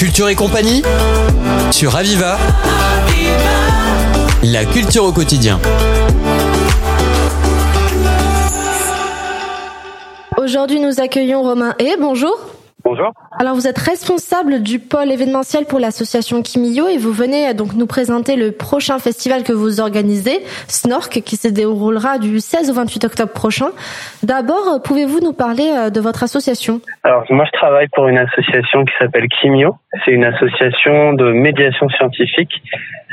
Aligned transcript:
Culture 0.00 0.30
et 0.30 0.34
compagnie 0.34 0.82
sur 1.70 1.94
Aviva. 1.94 2.38
La 4.42 4.64
culture 4.64 5.04
au 5.04 5.12
quotidien. 5.12 5.60
Aujourd'hui, 10.38 10.80
nous 10.80 11.00
accueillons 11.00 11.42
Romain 11.42 11.74
et 11.78 11.96
bonjour. 12.00 12.34
Bonjour. 12.90 13.12
Alors, 13.38 13.54
vous 13.54 13.68
êtes 13.68 13.78
responsable 13.78 14.64
du 14.64 14.80
pôle 14.80 15.12
événementiel 15.12 15.64
pour 15.64 15.78
l'association 15.78 16.42
Kimio 16.42 16.88
et 16.88 16.98
vous 16.98 17.12
venez 17.12 17.54
donc 17.54 17.74
nous 17.76 17.86
présenter 17.86 18.34
le 18.34 18.50
prochain 18.50 18.98
festival 18.98 19.44
que 19.44 19.52
vous 19.52 19.80
organisez, 19.80 20.40
Snork, 20.66 21.22
qui 21.22 21.36
se 21.36 21.46
déroulera 21.46 22.18
du 22.18 22.40
16 22.40 22.68
au 22.68 22.74
28 22.74 23.04
octobre 23.04 23.32
prochain. 23.32 23.68
D'abord, 24.24 24.82
pouvez-vous 24.82 25.20
nous 25.20 25.32
parler 25.32 25.70
euh, 25.70 25.90
de 25.90 26.00
votre 26.00 26.24
association? 26.24 26.80
Alors, 27.04 27.22
moi, 27.30 27.44
je 27.44 27.52
travaille 27.52 27.86
pour 27.94 28.08
une 28.08 28.18
association 28.18 28.84
qui 28.84 28.92
s'appelle 28.98 29.28
Kimio. 29.40 29.76
C'est 30.04 30.10
une 30.10 30.24
association 30.24 31.12
de 31.12 31.30
médiation 31.30 31.88
scientifique. 31.90 32.60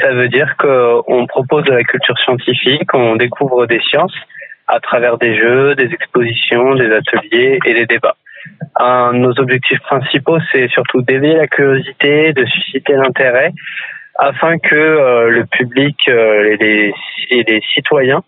Ça 0.01 0.11
veut 0.11 0.27
dire 0.27 0.57
qu'on 0.57 1.27
propose 1.27 1.65
de 1.65 1.73
la 1.73 1.83
culture 1.83 2.17
scientifique, 2.25 2.91
on 2.95 3.15
découvre 3.15 3.67
des 3.67 3.79
sciences 3.91 4.17
à 4.65 4.79
travers 4.79 5.19
des 5.19 5.37
jeux, 5.37 5.75
des 5.75 5.93
expositions, 5.93 6.73
des 6.73 6.91
ateliers 6.91 7.59
et 7.63 7.73
des 7.75 7.85
débats. 7.85 8.15
Un, 8.79 9.13
nos 9.13 9.31
objectifs 9.39 9.79
principaux, 9.79 10.37
c'est 10.51 10.67
surtout 10.69 11.01
d'éveiller 11.01 11.35
la 11.35 11.47
curiosité, 11.47 12.33
de 12.33 12.45
susciter 12.45 12.93
l'intérêt, 12.93 13.51
afin 14.17 14.57
que 14.57 14.75
euh, 14.75 15.29
le 15.29 15.45
public 15.45 15.95
euh, 16.09 16.55
et, 16.59 17.43
les, 17.43 17.61
citoyens 17.73 18.23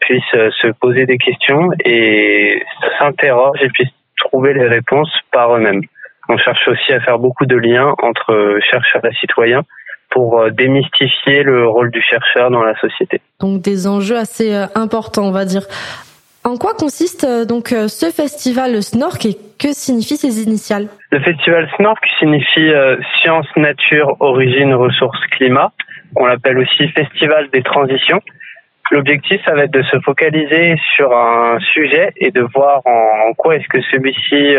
puissent 0.00 0.22
euh, 0.34 0.50
se 0.62 0.68
poser 0.68 1.06
des 1.06 1.18
questions 1.18 1.70
et 1.84 2.62
s'interrogent 2.98 3.62
et 3.62 3.68
puissent 3.68 3.92
trouver 4.16 4.54
les 4.54 4.66
réponses 4.66 5.12
par 5.32 5.54
eux-mêmes. 5.56 5.82
On 6.28 6.38
cherche 6.38 6.66
aussi 6.68 6.92
à 6.92 7.00
faire 7.00 7.18
beaucoup 7.18 7.44
de 7.44 7.56
liens 7.56 7.94
entre 8.02 8.58
chercheurs 8.70 9.04
et 9.04 9.14
citoyens 9.20 9.62
pour 10.10 10.50
démystifier 10.50 11.42
le 11.42 11.66
rôle 11.66 11.90
du 11.90 12.00
chercheur 12.00 12.50
dans 12.50 12.62
la 12.62 12.78
société. 12.80 13.20
Donc 13.40 13.60
des 13.60 13.86
enjeux 13.86 14.16
assez 14.16 14.54
importants, 14.74 15.24
on 15.24 15.32
va 15.32 15.44
dire. 15.44 15.66
En 16.44 16.56
quoi 16.56 16.72
consiste 16.72 17.26
donc 17.46 17.68
ce 17.68 18.10
festival 18.10 18.82
Snork 18.82 19.26
et 19.26 19.36
que 19.64 19.72
signifient 19.72 20.18
ses 20.18 20.42
initiales? 20.42 20.88
Le 21.10 21.20
festival 21.20 21.68
Snork 21.76 22.04
signifie 22.18 22.68
euh, 22.68 22.96
Science, 23.16 23.46
Nature, 23.56 24.14
Origine, 24.20 24.74
Ressources, 24.74 25.24
Climat. 25.30 25.72
On 26.16 26.26
l'appelle 26.26 26.58
aussi 26.58 26.88
Festival 26.88 27.48
des 27.50 27.62
transitions. 27.62 28.20
L'objectif, 28.90 29.40
ça 29.46 29.54
va 29.54 29.64
être 29.64 29.70
de 29.70 29.82
se 29.82 29.98
focaliser 30.00 30.76
sur 30.94 31.16
un 31.16 31.58
sujet 31.72 32.12
et 32.18 32.30
de 32.30 32.42
voir 32.54 32.82
en, 32.84 33.32
quoi 33.32 33.56
est-ce 33.56 33.66
que 33.68 33.80
celui-ci 33.90 34.56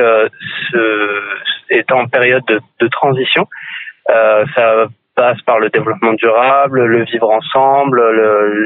est 1.69 1.91
en 1.91 2.07
période 2.07 2.43
de, 2.47 2.87
transition. 2.87 3.47
ça 4.07 4.87
passe 5.15 5.39
par 5.43 5.59
le 5.59 5.69
développement 5.69 6.13
durable, 6.13 6.83
le 6.85 7.03
vivre 7.03 7.29
ensemble, 7.29 8.01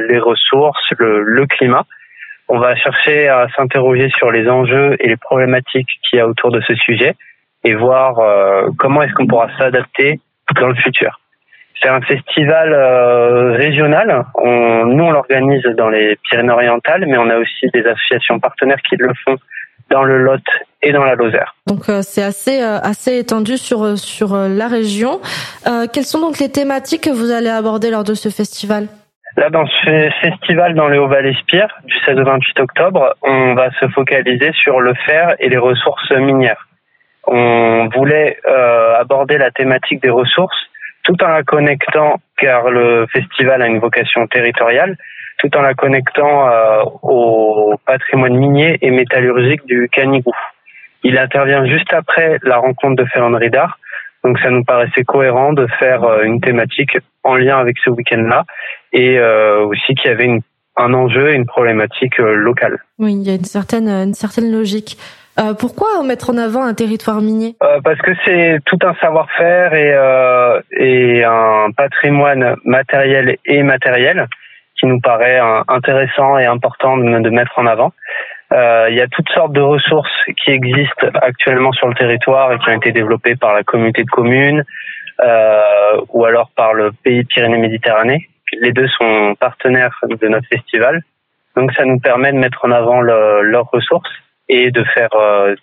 les 0.08 0.18
ressources, 0.20 0.94
le 0.98 1.46
climat 1.46 1.86
on 2.50 2.58
va 2.58 2.76
chercher 2.76 3.28
à 3.28 3.48
s'interroger 3.56 4.10
sur 4.18 4.32
les 4.32 4.50
enjeux 4.50 4.98
et 5.00 5.08
les 5.08 5.18
problématiques 5.18 5.88
qu'il 6.10 6.18
y 6.18 6.20
a 6.20 6.28
autour 6.28 6.52
de 6.52 6.60
ce 6.62 6.74
sujet 6.76 7.16
et 7.64 7.76
voir 7.76 8.20
euh, 8.20 8.70
comment 8.78 9.04
est-ce 9.04 9.14
qu'on 9.14 9.28
pourra 9.28 9.48
s'adapter 9.58 10.20
dans 10.60 10.68
le 10.68 10.76
futur. 10.76 11.20
C'est 11.82 11.90
un 11.90 12.02
festival 12.02 12.74
euh, 12.74 13.54
régional. 13.54 14.26
On, 14.36 14.86
nous, 14.86 15.04
on 15.04 15.12
l'organise 15.12 15.64
dans 15.78 15.90
les 15.90 16.18
Pyrénées-Orientales, 16.30 17.06
mais 17.08 17.18
on 17.18 17.30
a 17.30 17.38
aussi 17.38 17.68
des 17.74 17.86
associations 17.86 18.40
partenaires 18.40 18.82
qui 18.82 18.96
le 18.98 19.12
font 19.24 19.38
dans 19.90 20.04
le 20.04 20.18
Lot 20.18 20.42
et 20.82 20.92
dans 20.92 21.04
la 21.04 21.16
Lozère. 21.16 21.56
Donc 21.68 21.90
euh, 21.90 22.02
c'est 22.02 22.24
assez 22.24 22.60
assez 22.62 23.18
étendu 23.18 23.58
sur 23.58 23.98
sur 23.98 24.36
la 24.36 24.68
région. 24.68 25.20
quelles 25.66 26.04
sont 26.04 26.20
donc 26.20 26.40
les 26.40 26.52
thématiques 26.52 27.06
que 27.06 27.10
vous 27.10 27.32
allez 27.32 27.50
aborder 27.50 27.90
lors 27.90 28.04
de 28.04 28.14
ce 28.14 28.30
festival? 28.30 28.88
Là, 29.38 29.50
dans 29.50 29.66
ce 29.66 30.10
festival 30.22 30.74
dans 30.74 30.88
les 30.88 30.98
Hauts-Val-Espire, 30.98 31.68
du 31.86 31.96
16 32.06 32.20
au 32.20 32.24
28 32.24 32.60
octobre, 32.60 33.16
on 33.22 33.54
va 33.54 33.70
se 33.80 33.88
focaliser 33.90 34.52
sur 34.54 34.80
le 34.80 34.94
fer 35.06 35.36
et 35.40 35.50
les 35.50 35.58
ressources 35.58 36.12
minières. 36.12 36.68
On 37.28 37.90
voulait 37.94 38.40
euh, 38.48 38.96
aborder 39.00 39.38
la 39.38 39.52
thématique 39.52 40.02
des 40.02 40.10
ressources 40.10 40.58
tout 41.04 41.24
en 41.24 41.28
la 41.28 41.44
connectant, 41.44 42.16
car 42.38 42.70
le 42.70 43.08
festival 43.12 43.62
a 43.62 43.68
une 43.68 43.80
vocation 43.80 44.28
territoriale, 44.28 44.98
tout 45.38 45.56
en 45.56 45.62
la 45.62 45.74
connectant 45.74 46.50
euh, 46.50 46.84
au 47.04 47.76
patrimoine 47.86 48.36
minier 48.36 48.78
et 48.82 48.92
métallurgique 48.92 49.66
du 49.66 49.90
Canigou. 49.92 50.34
Il 51.04 51.18
intervient 51.18 51.66
juste 51.66 51.94
après 51.94 52.40
la 52.44 52.58
rencontre 52.58 53.04
de 53.04 53.06
Ferronnerie 53.10 53.50
d'Art, 53.50 53.80
donc 54.24 54.40
ça 54.40 54.50
nous 54.50 54.64
paraissait 54.64 55.04
cohérent 55.04 55.54
de 55.54 55.68
faire 55.80 56.04
euh, 56.04 56.24
une 56.24 56.42
thématique 56.42 56.98
en 57.24 57.36
lien 57.36 57.58
avec 57.58 57.78
ce 57.84 57.90
week-end-là 57.90 58.44
et 58.94 59.18
euh, 59.18 59.66
aussi 59.66 59.96
qu'il 59.96 60.10
y 60.10 60.14
avait 60.14 60.26
une, 60.26 60.42
un 60.76 60.94
enjeu 60.94 61.32
et 61.32 61.36
une 61.36 61.46
problématique 61.46 62.20
euh, 62.20 62.34
locale. 62.34 62.80
Oui, 62.98 63.14
il 63.14 63.28
y 63.28 63.32
a 63.32 63.36
une 63.36 63.46
certaine, 63.46 63.88
une 63.88 64.14
certaine 64.14 64.52
logique. 64.52 64.98
Euh, 65.40 65.54
pourquoi 65.54 65.88
mettre 66.04 66.32
en 66.32 66.38
avant 66.38 66.64
un 66.64 66.74
territoire 66.74 67.22
minier? 67.22 67.56
Euh, 67.64 67.80
Parce 67.82 68.00
que 68.00 68.12
c'est 68.26 68.60
tout 68.66 68.80
un 68.84 68.94
savoir-faire 68.96 69.74
et, 69.74 69.94
euh, 69.94 70.60
et 70.72 71.24
un 71.24 71.72
patrimoine 71.76 72.56
matériel 72.66 73.38
et 73.46 73.60
immatériel 73.60 74.28
qui 74.78 74.86
nous 74.86 75.00
paraît 75.00 75.40
intéressant 75.68 76.38
et 76.38 76.46
important 76.46 76.98
de, 76.98 77.20
de 77.20 77.30
mettre 77.30 77.58
en 77.58 77.66
avant. 77.66 77.92
Euh, 78.52 78.88
il 78.90 78.98
y 78.98 79.02
a 79.02 79.08
toutes 79.08 79.30
sortes 79.30 79.54
de 79.54 79.62
ressources 79.62 80.12
qui 80.44 80.52
existent 80.52 81.08
actuellement 81.22 81.72
sur 81.72 81.88
le 81.88 81.94
territoire 81.94 82.52
et 82.52 82.58
qui 82.58 82.70
ont 82.70 82.78
été 82.78 82.92
développées 82.92 83.36
par 83.36 83.54
la 83.54 83.64
communauté 83.64 84.04
de 84.04 84.10
communes 84.10 84.64
euh, 85.22 86.02
ou 86.10 86.26
alors 86.26 86.50
par 86.56 86.74
le 86.74 86.92
pays 86.92 87.24
Pyrénées-Méditerranée. 87.26 88.28
Les 88.60 88.72
deux 88.72 88.88
sont 88.88 89.36
partenaires 89.40 89.96
de 90.04 90.28
notre 90.28 90.48
festival. 90.48 91.04
Donc 91.56 91.72
ça 91.74 91.86
nous 91.86 92.00
permet 92.00 92.32
de 92.32 92.38
mettre 92.38 92.66
en 92.66 92.72
avant 92.72 93.02
le, 93.02 93.44
leurs 93.44 93.70
ressources 93.72 94.10
et 94.48 94.72
de 94.72 94.84
faire 94.84 95.14
euh, 95.14 95.56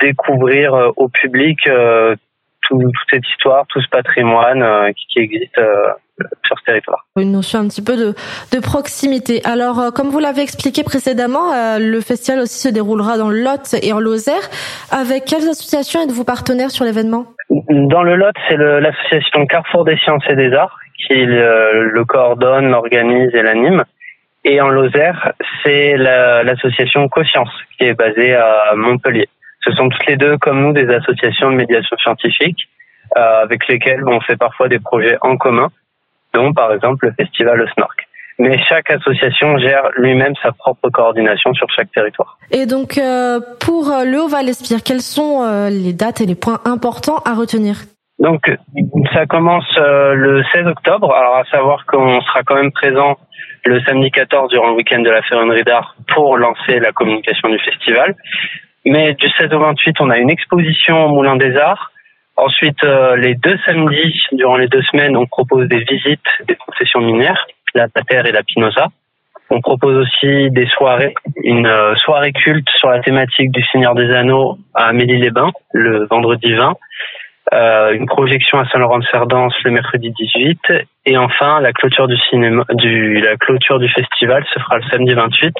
découvrir 0.00 0.92
au 0.96 1.08
public 1.08 1.68
tout, 2.70 2.78
toute 2.78 3.10
cette 3.10 3.28
histoire, 3.28 3.66
tout 3.68 3.80
ce 3.80 3.88
patrimoine 3.88 4.92
qui, 4.94 5.06
qui, 5.08 5.18
existe 5.18 5.60
sur 6.44 6.58
ce 6.58 6.64
territoire. 6.64 7.06
Une 7.16 7.32
notion 7.32 7.60
un 7.60 7.68
petit 7.68 7.84
peu 7.84 7.96
de, 7.96 8.14
de 8.52 8.60
proximité. 8.60 9.40
Alors, 9.44 9.80
euh, 9.80 9.90
comme 9.90 10.08
vous 10.08 10.18
l'avez 10.18 10.42
expliqué 10.42 10.82
précédemment, 10.82 11.52
euh, 11.52 11.78
le 11.78 12.00
festival 12.00 12.40
aussi 12.40 12.58
se 12.60 12.68
déroulera 12.68 13.18
dans 13.18 13.28
le 13.28 13.40
Lot 13.40 13.74
et 13.82 13.92
en 13.92 14.00
Lozère. 14.00 14.48
Avec 14.90 15.24
quelles 15.24 15.48
associations 15.48 16.00
êtes-vous 16.02 16.24
partenaire 16.24 16.70
sur 16.70 16.84
l'événement? 16.84 17.26
Dans 17.68 18.02
le 18.02 18.16
Lot, 18.16 18.34
c'est 18.48 18.56
l'association 18.56 19.46
Carrefour 19.46 19.84
des 19.84 19.96
sciences 19.98 20.24
et 20.28 20.36
des 20.36 20.52
arts 20.52 20.78
qui 20.96 21.14
le, 21.14 21.90
le 21.90 22.04
coordonne, 22.04 22.70
l'organise 22.70 23.34
et 23.34 23.42
l'anime. 23.42 23.84
Et 24.44 24.60
en 24.60 24.68
Lozère, 24.68 25.32
c'est 25.62 25.96
l'association 25.96 27.08
Coscience 27.08 27.50
qui 27.76 27.84
est 27.84 27.94
basée 27.94 28.34
à 28.34 28.74
Montpellier. 28.74 29.28
Ce 29.64 29.72
sont 29.72 29.88
toutes 29.88 30.06
les 30.06 30.16
deux, 30.16 30.38
comme 30.38 30.60
nous, 30.62 30.72
des 30.72 30.88
associations 30.88 31.50
de 31.50 31.56
médiation 31.56 31.96
scientifique 31.98 32.68
euh, 33.16 33.42
avec 33.42 33.66
lesquelles 33.68 34.06
on 34.06 34.20
fait 34.20 34.36
parfois 34.36 34.68
des 34.68 34.78
projets 34.78 35.18
en 35.20 35.36
commun 35.36 35.68
dont 36.34 36.52
par 36.52 36.72
exemple 36.72 37.06
le 37.06 37.12
festival 37.12 37.68
Snork. 37.74 38.06
Mais 38.38 38.58
chaque 38.68 38.90
association 38.90 39.58
gère 39.58 39.90
lui-même 39.98 40.32
sa 40.42 40.52
propre 40.52 40.88
coordination 40.88 41.52
sur 41.52 41.66
chaque 41.76 41.92
territoire. 41.92 42.38
Et 42.50 42.64
donc 42.64 42.96
euh, 42.96 43.38
pour 43.60 43.90
euh, 43.90 44.04
le 44.04 44.18
Haut-Val-Espire, 44.22 44.78
quelles 44.82 45.02
sont 45.02 45.42
euh, 45.42 45.68
les 45.68 45.92
dates 45.92 46.22
et 46.22 46.26
les 46.26 46.34
points 46.34 46.60
importants 46.64 47.18
à 47.26 47.34
retenir? 47.34 47.76
Donc 48.18 48.50
ça 49.12 49.26
commence 49.26 49.70
le 49.76 50.42
16 50.52 50.66
octobre, 50.66 51.14
alors 51.14 51.36
à 51.36 51.44
savoir 51.44 51.86
qu'on 51.86 52.20
sera 52.20 52.42
quand 52.42 52.54
même 52.54 52.70
présent 52.70 53.16
le 53.64 53.80
samedi 53.82 54.10
14 54.10 54.50
durant 54.50 54.68
le 54.68 54.74
week-end 54.74 55.00
de 55.00 55.10
la 55.10 55.22
Ferronnerie 55.22 55.64
d'Art 55.64 55.94
pour 56.14 56.36
lancer 56.36 56.80
la 56.80 56.92
communication 56.92 57.48
du 57.48 57.58
festival. 57.58 58.14
Mais 58.84 59.14
du 59.14 59.28
16 59.28 59.52
au 59.52 59.58
28, 59.58 59.96
on 60.00 60.10
a 60.10 60.18
une 60.18 60.30
exposition 60.30 61.06
au 61.06 61.08
Moulin 61.08 61.36
des 61.36 61.56
Arts, 61.56 61.90
Ensuite, 62.40 62.82
euh, 62.84 63.16
les 63.16 63.34
deux 63.34 63.58
samedis, 63.66 64.24
durant 64.32 64.56
les 64.56 64.66
deux 64.66 64.80
semaines, 64.82 65.14
on 65.14 65.26
propose 65.26 65.68
des 65.68 65.80
visites 65.80 66.24
des 66.48 66.56
concessions 66.56 67.00
minières, 67.00 67.46
la 67.74 67.86
Pater 67.86 68.22
et 68.24 68.32
la 68.32 68.42
Pinoza. 68.42 68.86
On 69.50 69.60
propose 69.60 69.96
aussi 69.96 70.50
des 70.50 70.66
soirées, 70.68 71.12
une 71.42 71.66
euh, 71.66 71.94
soirée 71.96 72.32
culte 72.32 72.68
sur 72.78 72.88
la 72.88 73.00
thématique 73.00 73.50
du 73.50 73.62
Seigneur 73.64 73.94
des 73.94 74.10
Anneaux 74.10 74.56
à 74.74 74.86
Amélie-les-Bains, 74.86 75.50
le 75.74 76.06
vendredi 76.06 76.54
20. 76.54 76.76
Euh, 77.52 77.92
une 77.92 78.06
projection 78.06 78.58
à 78.58 78.66
Saint-Laurent-de-Cerdance 78.68 79.54
le 79.64 79.72
mercredi 79.72 80.10
18 80.10 80.60
et 81.06 81.16
enfin 81.18 81.60
la 81.60 81.72
clôture 81.72 82.06
du 82.06 82.16
cinéma 82.28 82.64
du 82.74 83.20
la 83.20 83.36
clôture 83.36 83.80
du 83.80 83.88
festival 83.88 84.44
se 84.54 84.60
fera 84.60 84.76
le 84.76 84.84
samedi 84.84 85.14
28 85.14 85.52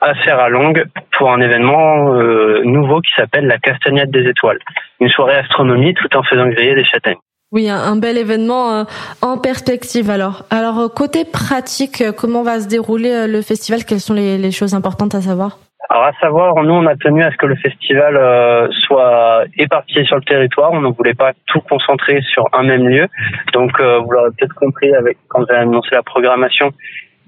à 0.00 0.14
Serra-Longue 0.24 0.84
pour 1.16 1.30
un 1.30 1.40
événement 1.40 2.14
euh, 2.14 2.62
nouveau 2.64 3.00
qui 3.00 3.10
s'appelle 3.16 3.46
la 3.46 3.58
Castagnade 3.58 4.10
des 4.10 4.28
Étoiles. 4.28 4.58
Une 5.00 5.08
soirée 5.08 5.36
astronomie 5.36 5.94
tout 5.94 6.16
en 6.16 6.22
faisant 6.22 6.46
griller 6.48 6.74
des 6.74 6.84
châtaignes. 6.84 7.18
Oui, 7.52 7.68
un, 7.70 7.96
bel 7.96 8.18
événement 8.18 8.72
euh, 8.72 8.84
en 9.22 9.38
perspective 9.38 10.10
alors. 10.10 10.42
Alors 10.50 10.78
euh, 10.78 10.88
côté 10.88 11.24
pratique, 11.24 12.02
comment 12.16 12.42
va 12.42 12.60
se 12.60 12.68
dérouler 12.68 13.26
le 13.28 13.42
festival? 13.42 13.84
Quelles 13.84 14.00
sont 14.00 14.14
les, 14.14 14.38
les 14.38 14.50
choses 14.50 14.74
importantes 14.74 15.14
à 15.14 15.20
savoir? 15.20 15.58
Alors 15.90 16.04
à 16.04 16.12
savoir, 16.14 16.54
nous 16.62 16.72
on 16.72 16.86
a 16.86 16.96
tenu 16.96 17.22
à 17.22 17.30
ce 17.30 17.36
que 17.36 17.46
le 17.46 17.56
festival 17.56 18.16
euh, 18.16 18.68
soit 18.86 19.44
éparpillé 19.58 20.04
sur 20.04 20.16
le 20.16 20.22
territoire. 20.22 20.72
On 20.72 20.80
ne 20.80 20.88
voulait 20.88 21.14
pas 21.14 21.32
tout 21.46 21.60
concentrer 21.60 22.20
sur 22.22 22.44
un 22.52 22.62
même 22.62 22.88
lieu. 22.88 23.06
Donc 23.52 23.78
euh, 23.80 23.98
vous 23.98 24.10
l'aurez 24.10 24.30
peut-être 24.38 24.54
compris 24.54 24.94
avec 24.94 25.18
quand 25.28 25.44
j'ai 25.48 25.56
annoncé 25.56 25.90
la 25.92 26.02
programmation, 26.02 26.72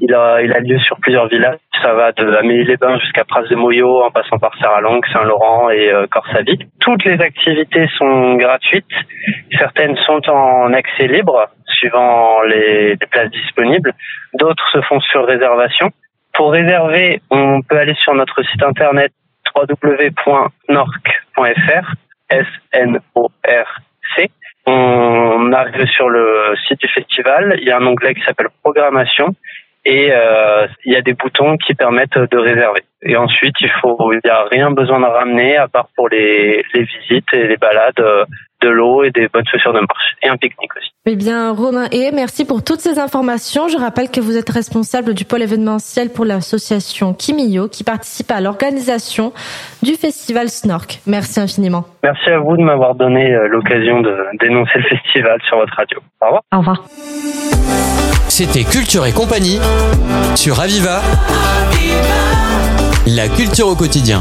il 0.00 0.14
a, 0.14 0.42
il 0.42 0.52
a 0.52 0.60
lieu 0.60 0.78
sur 0.78 0.98
plusieurs 0.98 1.28
villages. 1.28 1.58
Ça 1.82 1.94
va 1.94 2.12
de 2.12 2.36
Amélie-les-Bains 2.36 2.98
jusqu'à 2.98 3.24
Pras 3.24 3.42
de 3.42 3.54
Moyo, 3.54 4.02
en 4.02 4.10
passant 4.10 4.38
par 4.38 4.56
Serra-Longue, 4.58 5.04
Saint-Laurent 5.12 5.70
et 5.70 5.90
euh. 5.90 6.06
Toutes 6.80 7.04
les 7.04 7.20
activités 7.20 7.88
sont 7.96 8.36
gratuites. 8.36 8.84
Certaines 9.58 9.96
sont 9.98 10.28
en 10.28 10.72
accès 10.72 11.06
libre, 11.06 11.48
suivant 11.66 12.42
les, 12.42 12.90
les 12.90 13.06
places 13.10 13.30
disponibles. 13.30 13.92
D'autres 14.34 14.68
se 14.72 14.80
font 14.82 15.00
sur 15.00 15.26
réservation. 15.26 15.90
Pour 16.34 16.52
réserver, 16.52 17.20
on 17.30 17.62
peut 17.62 17.78
aller 17.78 17.94
sur 17.94 18.14
notre 18.14 18.42
site 18.42 18.62
internet 18.62 19.12
www.norc.fr, 19.54 21.94
S-N-O-R-C. 22.30 24.30
On 24.66 25.52
arrive 25.52 25.86
sur 25.86 26.08
le 26.08 26.54
site 26.66 26.80
du 26.80 26.88
festival, 26.88 27.56
il 27.58 27.68
y 27.68 27.70
a 27.70 27.78
un 27.78 27.86
onglet 27.86 28.14
qui 28.14 28.22
s'appelle 28.22 28.48
programmation 28.62 29.34
et 29.86 30.10
euh, 30.10 30.66
il 30.84 30.92
y 30.92 30.96
a 30.96 31.00
des 31.00 31.14
boutons 31.14 31.56
qui 31.56 31.74
permettent 31.74 32.18
de 32.18 32.36
réserver. 32.36 32.82
Et 33.02 33.16
ensuite, 33.16 33.54
il 33.60 33.70
faut, 33.80 34.12
il 34.12 34.20
n'y 34.24 34.30
a 34.30 34.44
rien 34.50 34.72
besoin 34.72 34.98
de 34.98 35.06
ramener 35.06 35.56
à 35.56 35.68
part 35.68 35.88
pour 35.94 36.08
les, 36.08 36.64
visites 36.74 37.32
et 37.32 37.46
les 37.46 37.56
balades, 37.56 38.00
euh, 38.00 38.24
de 38.62 38.68
l'eau 38.68 39.04
et 39.04 39.10
des 39.10 39.28
bonnes 39.28 39.46
chaussures 39.50 39.72
de 39.72 39.80
marche 39.80 40.16
et 40.22 40.28
un 40.28 40.36
pique-nique 40.36 40.74
aussi. 40.76 40.90
Eh 41.06 41.14
bien, 41.14 41.52
Romain 41.52 41.86
et 41.92 42.10
merci 42.12 42.44
pour 42.44 42.64
toutes 42.64 42.80
ces 42.80 42.98
informations. 42.98 43.68
Je 43.68 43.76
rappelle 43.76 44.10
que 44.10 44.20
vous 44.20 44.36
êtes 44.36 44.50
responsable 44.50 45.14
du 45.14 45.24
pôle 45.24 45.42
événementiel 45.42 46.10
pour 46.10 46.24
l'association 46.24 47.14
Kimio 47.14 47.68
qui 47.68 47.84
participe 47.84 48.30
à 48.30 48.40
l'organisation 48.40 49.32
du 49.82 49.94
festival 49.94 50.48
Snork. 50.48 51.00
Merci 51.06 51.40
infiniment. 51.40 51.84
Merci 52.02 52.30
à 52.30 52.38
vous 52.38 52.56
de 52.56 52.62
m'avoir 52.62 52.94
donné 52.94 53.32
euh, 53.32 53.48
l'occasion 53.48 54.00
de 54.00 54.16
dénoncer 54.40 54.78
le 54.78 54.84
festival 54.96 55.38
sur 55.46 55.58
votre 55.58 55.74
radio. 55.76 55.98
Au 56.20 56.26
revoir. 56.26 56.42
Au 56.52 56.58
revoir. 56.58 56.84
C'était 58.28 58.64
Culture 58.64 59.06
et 59.06 59.12
compagnie 59.12 59.60
sur 60.34 60.60
Aviva. 60.60 61.00
La 63.06 63.28
culture 63.28 63.68
au 63.68 63.76
quotidien. 63.76 64.20